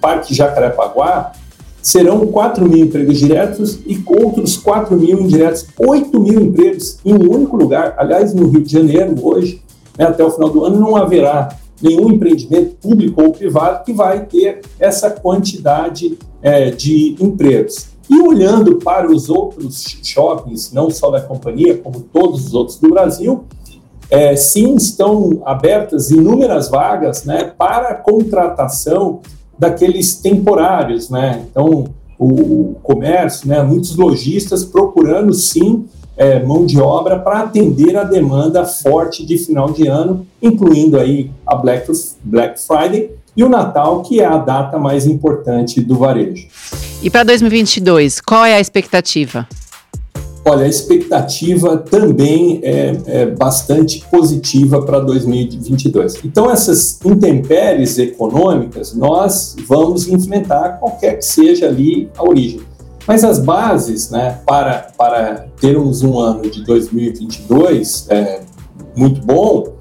Parque 0.00 0.34
Jacarepaguá, 0.34 1.32
serão 1.80 2.26
4 2.26 2.68
mil 2.68 2.84
empregos 2.84 3.18
diretos 3.18 3.78
e 3.86 4.02
outros 4.06 4.56
4 4.56 4.96
mil 4.96 5.20
indiretos, 5.20 5.66
8 5.78 6.20
mil 6.20 6.40
empregos 6.40 6.98
em 7.04 7.14
um 7.14 7.30
único 7.30 7.56
lugar. 7.56 7.94
Aliás, 7.96 8.34
no 8.34 8.48
Rio 8.48 8.62
de 8.62 8.72
Janeiro, 8.72 9.14
hoje, 9.22 9.62
né, 9.96 10.06
até 10.06 10.22
o 10.24 10.30
final 10.30 10.50
do 10.50 10.64
ano, 10.64 10.78
não 10.78 10.96
haverá 10.96 11.56
nenhum 11.80 12.10
empreendimento 12.10 12.74
público 12.76 13.22
ou 13.22 13.32
privado 13.32 13.84
que 13.84 13.92
vai 13.92 14.26
ter 14.26 14.60
essa 14.78 15.10
quantidade 15.10 16.18
é, 16.42 16.70
de 16.70 17.16
empregos. 17.20 17.88
E 18.10 18.20
olhando 18.20 18.76
para 18.76 19.10
os 19.10 19.28
outros 19.28 19.98
shoppings, 20.02 20.72
não 20.72 20.90
só 20.90 21.10
da 21.10 21.20
companhia, 21.20 21.76
como 21.76 22.00
todos 22.00 22.46
os 22.46 22.54
outros 22.54 22.78
do 22.78 22.88
Brasil, 22.88 23.44
é, 24.10 24.34
sim 24.34 24.74
estão 24.74 25.42
abertas 25.44 26.10
inúmeras 26.10 26.68
vagas 26.68 27.24
né, 27.24 27.52
para 27.56 27.94
contratação 27.94 29.20
daqueles 29.58 30.14
temporários. 30.14 31.10
Né? 31.10 31.44
Então, 31.50 31.88
o 32.18 32.76
comércio, 32.82 33.48
né, 33.48 33.62
muitos 33.62 33.96
lojistas 33.96 34.64
procurando 34.64 35.32
sim 35.32 35.86
é, 36.16 36.42
mão 36.42 36.66
de 36.66 36.80
obra 36.80 37.16
para 37.16 37.40
atender 37.40 37.96
a 37.96 38.02
demanda 38.02 38.64
forte 38.64 39.24
de 39.24 39.38
final 39.38 39.70
de 39.70 39.86
ano, 39.86 40.26
incluindo 40.42 40.98
aí 40.98 41.30
a 41.46 41.54
Black, 41.54 41.90
Black 42.24 42.60
Friday 42.60 43.10
e 43.36 43.44
o 43.44 43.48
Natal, 43.48 44.02
que 44.02 44.20
é 44.20 44.24
a 44.24 44.36
data 44.36 44.78
mais 44.78 45.06
importante 45.06 45.80
do 45.80 45.96
varejo. 45.96 46.48
E 47.00 47.08
para 47.08 47.22
2022, 47.22 48.20
qual 48.20 48.44
é 48.44 48.54
a 48.54 48.60
expectativa? 48.60 49.46
Olha, 50.48 50.64
a 50.64 50.68
expectativa 50.68 51.76
também 51.76 52.60
é, 52.62 52.96
é 53.06 53.26
bastante 53.26 54.02
positiva 54.10 54.80
para 54.80 54.98
2022. 54.98 56.24
Então, 56.24 56.50
essas 56.50 56.98
intempéries 57.04 57.98
econômicas, 57.98 58.94
nós 58.94 59.54
vamos 59.66 60.08
enfrentar 60.08 60.78
qualquer 60.78 61.18
que 61.18 61.24
seja 61.26 61.66
ali 61.66 62.10
a 62.16 62.26
origem. 62.26 62.62
Mas 63.06 63.24
as 63.24 63.38
bases 63.38 64.08
né, 64.08 64.38
para, 64.46 64.90
para 64.96 65.48
termos 65.60 66.02
um 66.02 66.18
ano 66.18 66.48
de 66.48 66.64
2022 66.64 68.06
é, 68.08 68.40
muito 68.96 69.20
bom, 69.20 69.74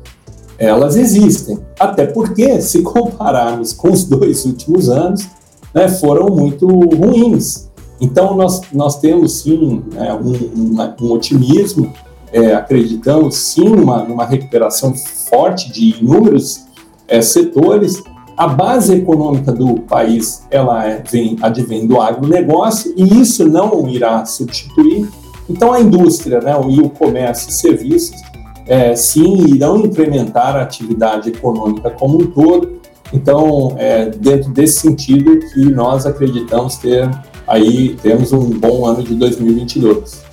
elas 0.58 0.98
existem. 0.98 1.60
Até 1.80 2.08
porque, 2.08 2.62
se 2.62 2.82
compararmos 2.84 3.72
com 3.72 3.90
os 3.90 4.04
dois 4.04 4.44
últimos 4.44 4.90
anos, 4.90 5.26
né, 5.74 5.88
foram 5.88 6.28
muito 6.28 6.68
ruins. 6.68 7.67
Então, 8.00 8.36
nós, 8.36 8.62
nós 8.72 9.00
temos 9.00 9.42
sim 9.42 9.84
né, 9.92 10.14
um, 10.14 10.82
um, 11.02 11.12
otimismo, 11.12 11.92
é, 12.32 12.54
acreditamos 12.54 13.36
sim 13.36 13.70
numa, 13.70 14.04
numa 14.04 14.26
recuperação 14.26 14.94
forte 15.30 15.72
de 15.72 16.00
inúmeros 16.00 16.66
é, 17.08 17.22
setores, 17.22 18.04
a 18.38 18.48
base 18.48 18.94
econômica 18.94 19.52
do 19.52 19.82
país 19.82 20.46
ela 20.52 20.86
é, 20.86 21.02
vem 21.10 21.38
advém 21.42 21.88
do 21.88 22.00
agronegócio 22.00 22.94
e 22.96 23.20
isso 23.20 23.48
não 23.48 23.88
irá 23.88 24.24
substituir. 24.26 25.10
Então 25.50 25.74
a 25.74 25.80
indústria, 25.80 26.40
né, 26.40 26.54
e 26.70 26.80
o 26.80 26.90
comércio 26.90 27.50
e 27.50 27.54
serviços, 27.54 28.22
é, 28.68 28.96
sim 28.96 29.48
irão 29.48 29.78
incrementar 29.78 30.56
a 30.56 30.62
atividade 30.62 31.30
econômica 31.30 31.90
como 31.90 32.22
um 32.22 32.28
todo. 32.28 32.78
Então, 33.14 33.74
é 33.78 34.08
dentro 34.10 34.52
desse 34.52 34.82
sentido 34.82 35.40
que 35.54 35.66
nós 35.72 36.06
acreditamos 36.06 36.76
ter 36.76 37.10
aí 37.48 37.96
temos 38.02 38.32
um 38.34 38.50
bom 38.50 38.86
ano 38.86 39.04
de 39.04 39.16
2022. 39.16 40.28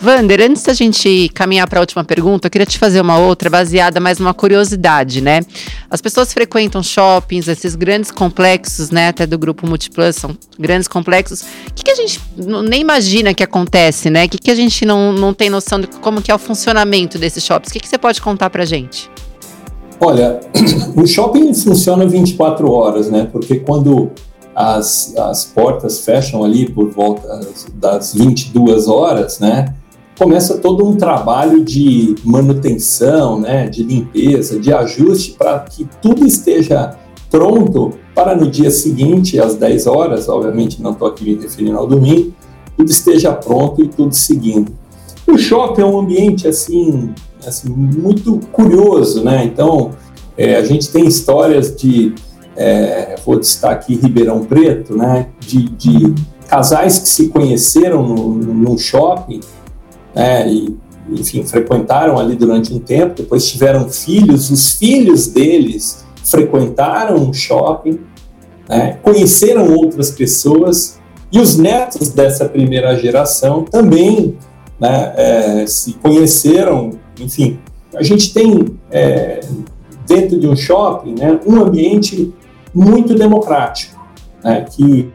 Vander, 0.00 0.40
antes 0.40 0.62
da 0.62 0.72
gente 0.72 1.28
caminhar 1.34 1.68
para 1.68 1.80
a 1.80 1.82
última 1.82 2.04
pergunta, 2.04 2.46
eu 2.46 2.50
queria 2.50 2.66
te 2.66 2.78
fazer 2.78 3.00
uma 3.00 3.18
outra 3.18 3.50
baseada 3.50 3.98
mais 3.98 4.18
numa 4.20 4.32
curiosidade, 4.32 5.20
né? 5.20 5.40
As 5.90 6.00
pessoas 6.00 6.32
frequentam 6.32 6.82
shoppings, 6.84 7.48
esses 7.48 7.74
grandes 7.74 8.12
complexos, 8.12 8.90
né? 8.90 9.08
Até 9.08 9.26
do 9.26 9.36
grupo 9.36 9.66
Multiplus, 9.66 10.14
são 10.14 10.36
grandes 10.56 10.86
complexos. 10.86 11.42
O 11.42 11.74
que, 11.74 11.82
que 11.82 11.90
a 11.90 11.96
gente 11.96 12.20
nem 12.36 12.80
imagina 12.80 13.34
que 13.34 13.42
acontece, 13.42 14.08
né? 14.08 14.26
O 14.26 14.28
que, 14.28 14.38
que 14.38 14.50
a 14.52 14.54
gente 14.54 14.86
não, 14.86 15.12
não 15.12 15.34
tem 15.34 15.50
noção 15.50 15.80
de 15.80 15.88
como 15.88 16.22
que 16.22 16.30
é 16.30 16.34
o 16.34 16.38
funcionamento 16.38 17.18
desses 17.18 17.44
shoppings? 17.44 17.70
O 17.70 17.72
que, 17.72 17.80
que 17.80 17.88
você 17.88 17.98
pode 17.98 18.22
contar 18.22 18.50
para 18.50 18.64
gente? 18.64 19.10
Olha, 20.00 20.38
o 20.94 21.04
shopping 21.08 21.52
funciona 21.52 22.06
24 22.06 22.70
horas, 22.70 23.10
né? 23.10 23.28
Porque 23.32 23.56
quando 23.58 24.12
as, 24.60 25.14
as 25.16 25.44
portas 25.44 26.00
fecham 26.00 26.42
ali 26.42 26.68
por 26.68 26.90
volta 26.90 27.40
das 27.74 28.12
22 28.12 28.88
horas, 28.88 29.38
né? 29.38 29.72
começa 30.18 30.58
todo 30.58 30.84
um 30.84 30.96
trabalho 30.96 31.62
de 31.62 32.16
manutenção, 32.24 33.38
né, 33.38 33.68
de 33.68 33.84
limpeza, 33.84 34.58
de 34.58 34.72
ajuste 34.72 35.36
para 35.38 35.60
que 35.60 35.88
tudo 36.02 36.26
esteja 36.26 36.96
pronto 37.30 37.92
para 38.16 38.34
no 38.34 38.50
dia 38.50 38.72
seguinte, 38.72 39.38
às 39.38 39.54
10 39.54 39.86
horas, 39.86 40.28
obviamente 40.28 40.82
não 40.82 40.90
estou 40.90 41.06
aqui 41.06 41.22
me 41.22 41.40
referindo 41.40 41.78
ao 41.78 41.86
domingo, 41.86 42.34
tudo 42.76 42.90
esteja 42.90 43.32
pronto 43.32 43.80
e 43.80 43.86
tudo 43.86 44.12
seguindo. 44.12 44.72
O 45.24 45.38
shopping 45.38 45.82
é 45.82 45.84
um 45.84 46.00
ambiente 46.00 46.48
assim, 46.48 47.14
assim 47.46 47.68
muito 47.68 48.40
curioso, 48.50 49.22
né? 49.22 49.44
Então 49.44 49.92
é, 50.36 50.56
a 50.56 50.64
gente 50.64 50.88
tem 50.90 51.06
histórias 51.06 51.76
de, 51.76 52.12
é, 52.60 53.14
vou 53.24 53.38
destacar 53.38 53.76
aqui 53.76 53.94
Ribeirão 53.94 54.44
Preto, 54.44 54.96
né? 54.96 55.28
De, 55.40 55.68
de 55.68 56.14
casais 56.48 56.98
que 56.98 57.08
se 57.08 57.28
conheceram 57.28 58.02
no 58.02 58.76
shopping 58.78 59.40
né, 60.14 60.50
e, 60.50 60.76
enfim, 61.10 61.44
frequentaram 61.44 62.18
ali 62.18 62.34
durante 62.34 62.72
um 62.72 62.78
tempo, 62.78 63.14
depois 63.16 63.48
tiveram 63.48 63.88
filhos, 63.88 64.50
os 64.50 64.72
filhos 64.72 65.28
deles 65.28 66.04
frequentaram 66.24 67.28
o 67.28 67.34
shopping, 67.34 68.00
né, 68.68 68.98
conheceram 69.02 69.72
outras 69.74 70.10
pessoas, 70.10 70.98
e 71.30 71.38
os 71.38 71.58
netos 71.58 72.08
dessa 72.08 72.46
primeira 72.46 72.96
geração 72.96 73.62
também 73.62 74.36
né, 74.80 75.12
é, 75.16 75.66
se 75.66 75.92
conheceram, 75.94 76.92
enfim. 77.20 77.58
A 77.94 78.02
gente 78.02 78.32
tem 78.32 78.78
é, 78.90 79.40
dentro 80.06 80.38
de 80.38 80.48
um 80.48 80.56
shopping 80.56 81.14
né, 81.18 81.38
um 81.46 81.60
ambiente 81.60 82.32
muito 82.74 83.14
democrático. 83.14 83.98
né, 84.42 84.64
que 84.70 85.12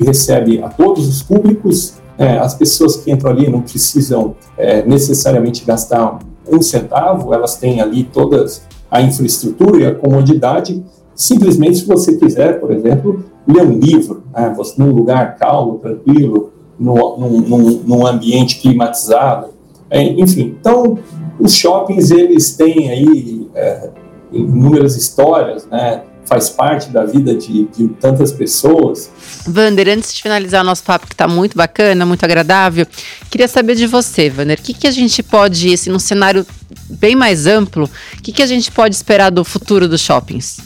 recebe 0.00 0.62
a 0.62 0.68
todos 0.68 1.06
os 1.06 1.22
públicos, 1.22 2.00
é, 2.18 2.38
as 2.38 2.54
pessoas 2.54 2.96
que 2.96 3.10
entram 3.10 3.30
ali 3.30 3.50
não 3.50 3.60
precisam 3.60 4.34
é, 4.56 4.84
necessariamente 4.84 5.64
gastar 5.64 6.18
um 6.50 6.60
centavo, 6.60 7.32
elas 7.32 7.56
têm 7.56 7.80
ali 7.80 8.04
todas 8.04 8.66
a 8.90 9.00
infraestrutura 9.00 9.78
e 9.78 9.86
a 9.86 9.94
comodidade. 9.94 10.82
Simplesmente, 11.14 11.78
se 11.78 11.86
você 11.86 12.16
quiser, 12.16 12.60
por 12.60 12.70
exemplo, 12.70 13.24
ler 13.46 13.62
um 13.62 13.78
livro, 13.78 14.24
né, 14.32 14.52
você, 14.56 14.74
num 14.82 14.92
lugar 14.92 15.36
calmo, 15.36 15.78
tranquilo, 15.78 16.52
no, 16.78 17.16
num, 17.16 17.40
num, 17.40 17.82
num 17.86 18.06
ambiente 18.06 18.60
climatizado, 18.60 19.48
é, 19.88 20.02
enfim. 20.02 20.56
Então, 20.58 20.98
os 21.38 21.54
shoppings, 21.54 22.10
eles 22.10 22.56
têm 22.56 22.90
aí 22.90 23.50
é, 23.54 23.90
inúmeras 24.32 24.96
histórias, 24.96 25.66
né, 25.66 26.02
faz 26.24 26.48
parte 26.48 26.88
da 26.90 27.04
vida 27.04 27.34
de, 27.34 27.64
de 27.66 27.88
tantas 28.00 28.32
pessoas. 28.32 29.10
Vander, 29.46 29.88
antes 29.88 30.14
de 30.14 30.22
finalizar 30.22 30.62
o 30.62 30.66
nosso 30.66 30.82
papo, 30.82 31.06
que 31.06 31.14
está 31.14 31.26
muito 31.26 31.56
bacana, 31.56 32.06
muito 32.06 32.24
agradável, 32.24 32.86
queria 33.30 33.48
saber 33.48 33.74
de 33.74 33.86
você, 33.86 34.30
Vander, 34.30 34.58
o 34.58 34.62
que, 34.62 34.74
que 34.74 34.86
a 34.86 34.90
gente 34.90 35.22
pode, 35.22 35.72
assim, 35.72 35.90
num 35.90 35.98
cenário 35.98 36.46
bem 36.88 37.14
mais 37.14 37.46
amplo, 37.46 37.88
o 38.18 38.22
que, 38.22 38.32
que 38.32 38.42
a 38.42 38.46
gente 38.46 38.70
pode 38.70 38.94
esperar 38.94 39.30
do 39.30 39.44
futuro 39.44 39.88
dos 39.88 40.00
shoppings? 40.00 40.58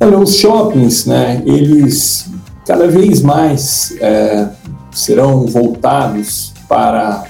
Olha, 0.00 0.18
os 0.18 0.36
shoppings, 0.36 1.06
né, 1.06 1.42
eles 1.46 2.28
cada 2.66 2.88
vez 2.88 3.22
mais 3.22 3.94
é, 4.00 4.48
serão 4.92 5.46
voltados 5.46 6.52
para 6.68 7.24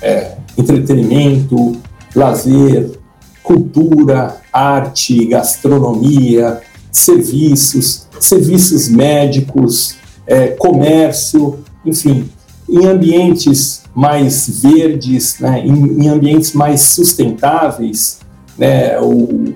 é, 0.00 0.32
entretenimento, 0.56 1.76
lazer, 2.14 2.98
cultura, 3.46 4.38
arte, 4.52 5.24
gastronomia, 5.26 6.60
serviços, 6.90 8.08
serviços 8.18 8.88
médicos, 8.88 9.94
é, 10.26 10.48
comércio, 10.48 11.60
enfim, 11.84 12.28
em 12.68 12.84
ambientes 12.86 13.84
mais 13.94 14.48
verdes, 14.60 15.38
né, 15.38 15.64
em, 15.64 16.02
em 16.02 16.08
ambientes 16.08 16.54
mais 16.54 16.80
sustentáveis, 16.80 18.18
né, 18.58 18.98
o, 18.98 19.54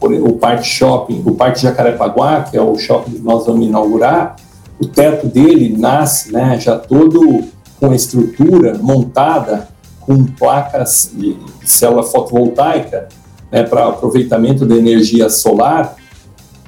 o, 0.00 0.28
o 0.28 0.32
Parque 0.38 0.66
Shopping, 0.66 1.22
o 1.26 1.34
Parque 1.34 1.60
Jacarepaguá, 1.60 2.44
que 2.44 2.56
é 2.56 2.62
o 2.62 2.78
shopping 2.78 3.16
que 3.16 3.22
nós 3.22 3.44
vamos 3.44 3.66
inaugurar, 3.66 4.36
o 4.80 4.86
teto 4.86 5.26
dele 5.26 5.76
nasce 5.76 6.32
né, 6.32 6.58
já 6.58 6.78
todo 6.78 7.44
com 7.78 7.90
a 7.90 7.94
estrutura 7.94 8.78
montada 8.78 9.68
com 10.00 10.24
placas 10.24 11.10
de 11.12 11.36
célula 11.64 12.02
fotovoltaica 12.02 13.08
né, 13.50 13.62
para 13.62 13.86
aproveitamento 13.86 14.64
da 14.64 14.76
energia 14.76 15.28
solar, 15.28 15.96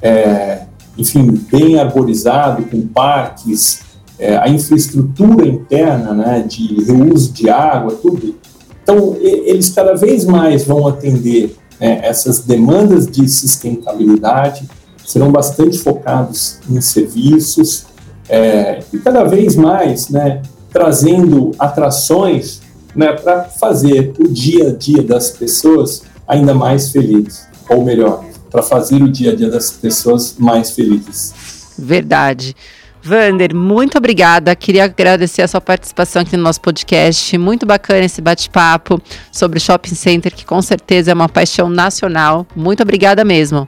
é, 0.01 0.63
enfim, 0.97 1.41
bem 1.51 1.79
arborizado, 1.79 2.63
com 2.63 2.87
parques, 2.87 3.81
é, 4.17 4.37
a 4.37 4.49
infraestrutura 4.49 5.47
interna 5.47 6.13
né, 6.13 6.45
de 6.47 6.83
reuso 6.83 7.31
de 7.31 7.49
água, 7.49 7.97
tudo. 8.01 8.35
Então, 8.83 9.15
eles 9.19 9.69
cada 9.69 9.93
vez 9.95 10.25
mais 10.25 10.65
vão 10.65 10.87
atender 10.87 11.55
né, 11.79 12.01
essas 12.03 12.39
demandas 12.39 13.07
de 13.07 13.27
sustentabilidade, 13.29 14.69
serão 15.05 15.31
bastante 15.31 15.77
focados 15.77 16.59
em 16.69 16.79
serviços 16.81 17.85
é, 18.27 18.79
e 18.93 18.99
cada 18.99 19.23
vez 19.23 19.55
mais 19.55 20.09
né, 20.09 20.41
trazendo 20.71 21.51
atrações 21.57 22.61
né, 22.95 23.13
para 23.13 23.45
fazer 23.45 24.13
o 24.19 24.27
dia 24.27 24.69
a 24.69 24.73
dia 24.73 25.01
das 25.01 25.31
pessoas 25.31 26.03
ainda 26.29 26.53
mais 26.53 26.91
feliz, 26.91 27.47
ou 27.67 27.83
melhor, 27.83 28.23
para 28.51 28.61
fazer 28.61 29.01
o 29.01 29.09
dia 29.09 29.31
a 29.31 29.35
dia 29.35 29.49
das 29.49 29.71
pessoas 29.71 30.35
mais 30.37 30.69
felizes. 30.71 31.33
Verdade. 31.77 32.55
Vander, 33.01 33.55
muito 33.55 33.97
obrigada. 33.97 34.55
Queria 34.55 34.83
agradecer 34.83 35.41
a 35.41 35.47
sua 35.47 35.61
participação 35.61 36.21
aqui 36.21 36.37
no 36.37 36.43
nosso 36.43 36.61
podcast. 36.61 37.37
Muito 37.37 37.65
bacana 37.65 38.05
esse 38.05 38.21
bate-papo 38.21 39.01
sobre 39.31 39.57
o 39.57 39.61
shopping 39.61 39.95
center, 39.95 40.35
que 40.35 40.45
com 40.45 40.61
certeza 40.61 41.11
é 41.11 41.13
uma 41.13 41.29
paixão 41.29 41.69
nacional. 41.69 42.45
Muito 42.55 42.83
obrigada 42.83 43.25
mesmo. 43.25 43.67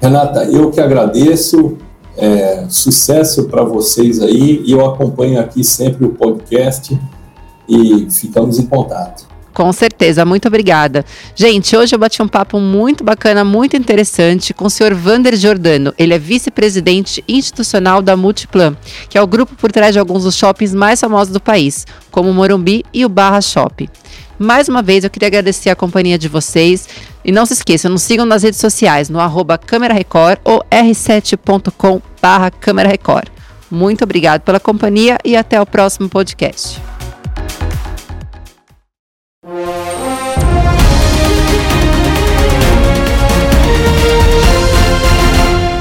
Renata, 0.00 0.44
eu 0.44 0.70
que 0.70 0.80
agradeço. 0.80 1.78
É, 2.14 2.66
sucesso 2.68 3.44
para 3.44 3.62
vocês 3.62 4.20
aí. 4.20 4.62
E 4.66 4.72
eu 4.72 4.84
acompanho 4.84 5.40
aqui 5.40 5.64
sempre 5.64 6.04
o 6.04 6.10
podcast 6.10 6.98
e 7.66 8.06
ficamos 8.10 8.58
em 8.58 8.66
contato. 8.66 9.31
Com 9.52 9.70
certeza, 9.72 10.24
muito 10.24 10.48
obrigada. 10.48 11.04
Gente, 11.34 11.76
hoje 11.76 11.94
eu 11.94 11.98
bati 11.98 12.22
um 12.22 12.28
papo 12.28 12.58
muito 12.58 13.04
bacana, 13.04 13.44
muito 13.44 13.76
interessante 13.76 14.54
com 14.54 14.64
o 14.64 14.70
senhor 14.70 14.94
Vander 14.94 15.36
Giordano. 15.36 15.92
Ele 15.98 16.14
é 16.14 16.18
vice-presidente 16.18 17.22
institucional 17.28 18.00
da 18.00 18.16
Multiplan, 18.16 18.76
que 19.10 19.18
é 19.18 19.22
o 19.22 19.26
grupo 19.26 19.54
por 19.54 19.70
trás 19.70 19.92
de 19.92 19.98
alguns 19.98 20.24
dos 20.24 20.36
shoppings 20.36 20.74
mais 20.74 21.00
famosos 21.00 21.32
do 21.32 21.40
país, 21.40 21.86
como 22.10 22.30
o 22.30 22.34
Morumbi 22.34 22.82
e 22.94 23.04
o 23.04 23.08
Barra 23.08 23.40
Shopping. 23.42 23.88
Mais 24.38 24.68
uma 24.68 24.82
vez, 24.82 25.04
eu 25.04 25.10
queria 25.10 25.28
agradecer 25.28 25.70
a 25.70 25.76
companhia 25.76 26.18
de 26.18 26.28
vocês. 26.28 26.88
E 27.24 27.30
não 27.30 27.46
se 27.46 27.52
esqueçam, 27.52 27.90
nos 27.90 28.02
sigam 28.02 28.26
nas 28.26 28.42
redes 28.42 28.58
sociais, 28.58 29.08
no 29.08 29.20
arroba 29.20 29.56
Câmera 29.56 29.94
Record 29.94 30.38
ou 30.42 30.64
r7.com 30.70 32.02
barra 32.20 32.50
Câmera 32.50 32.88
Record. 32.88 33.28
Muito 33.70 34.02
obrigado 34.02 34.40
pela 34.40 34.58
companhia 34.58 35.18
e 35.24 35.36
até 35.36 35.60
o 35.60 35.66
próximo 35.66 36.08
podcast. 36.08 36.91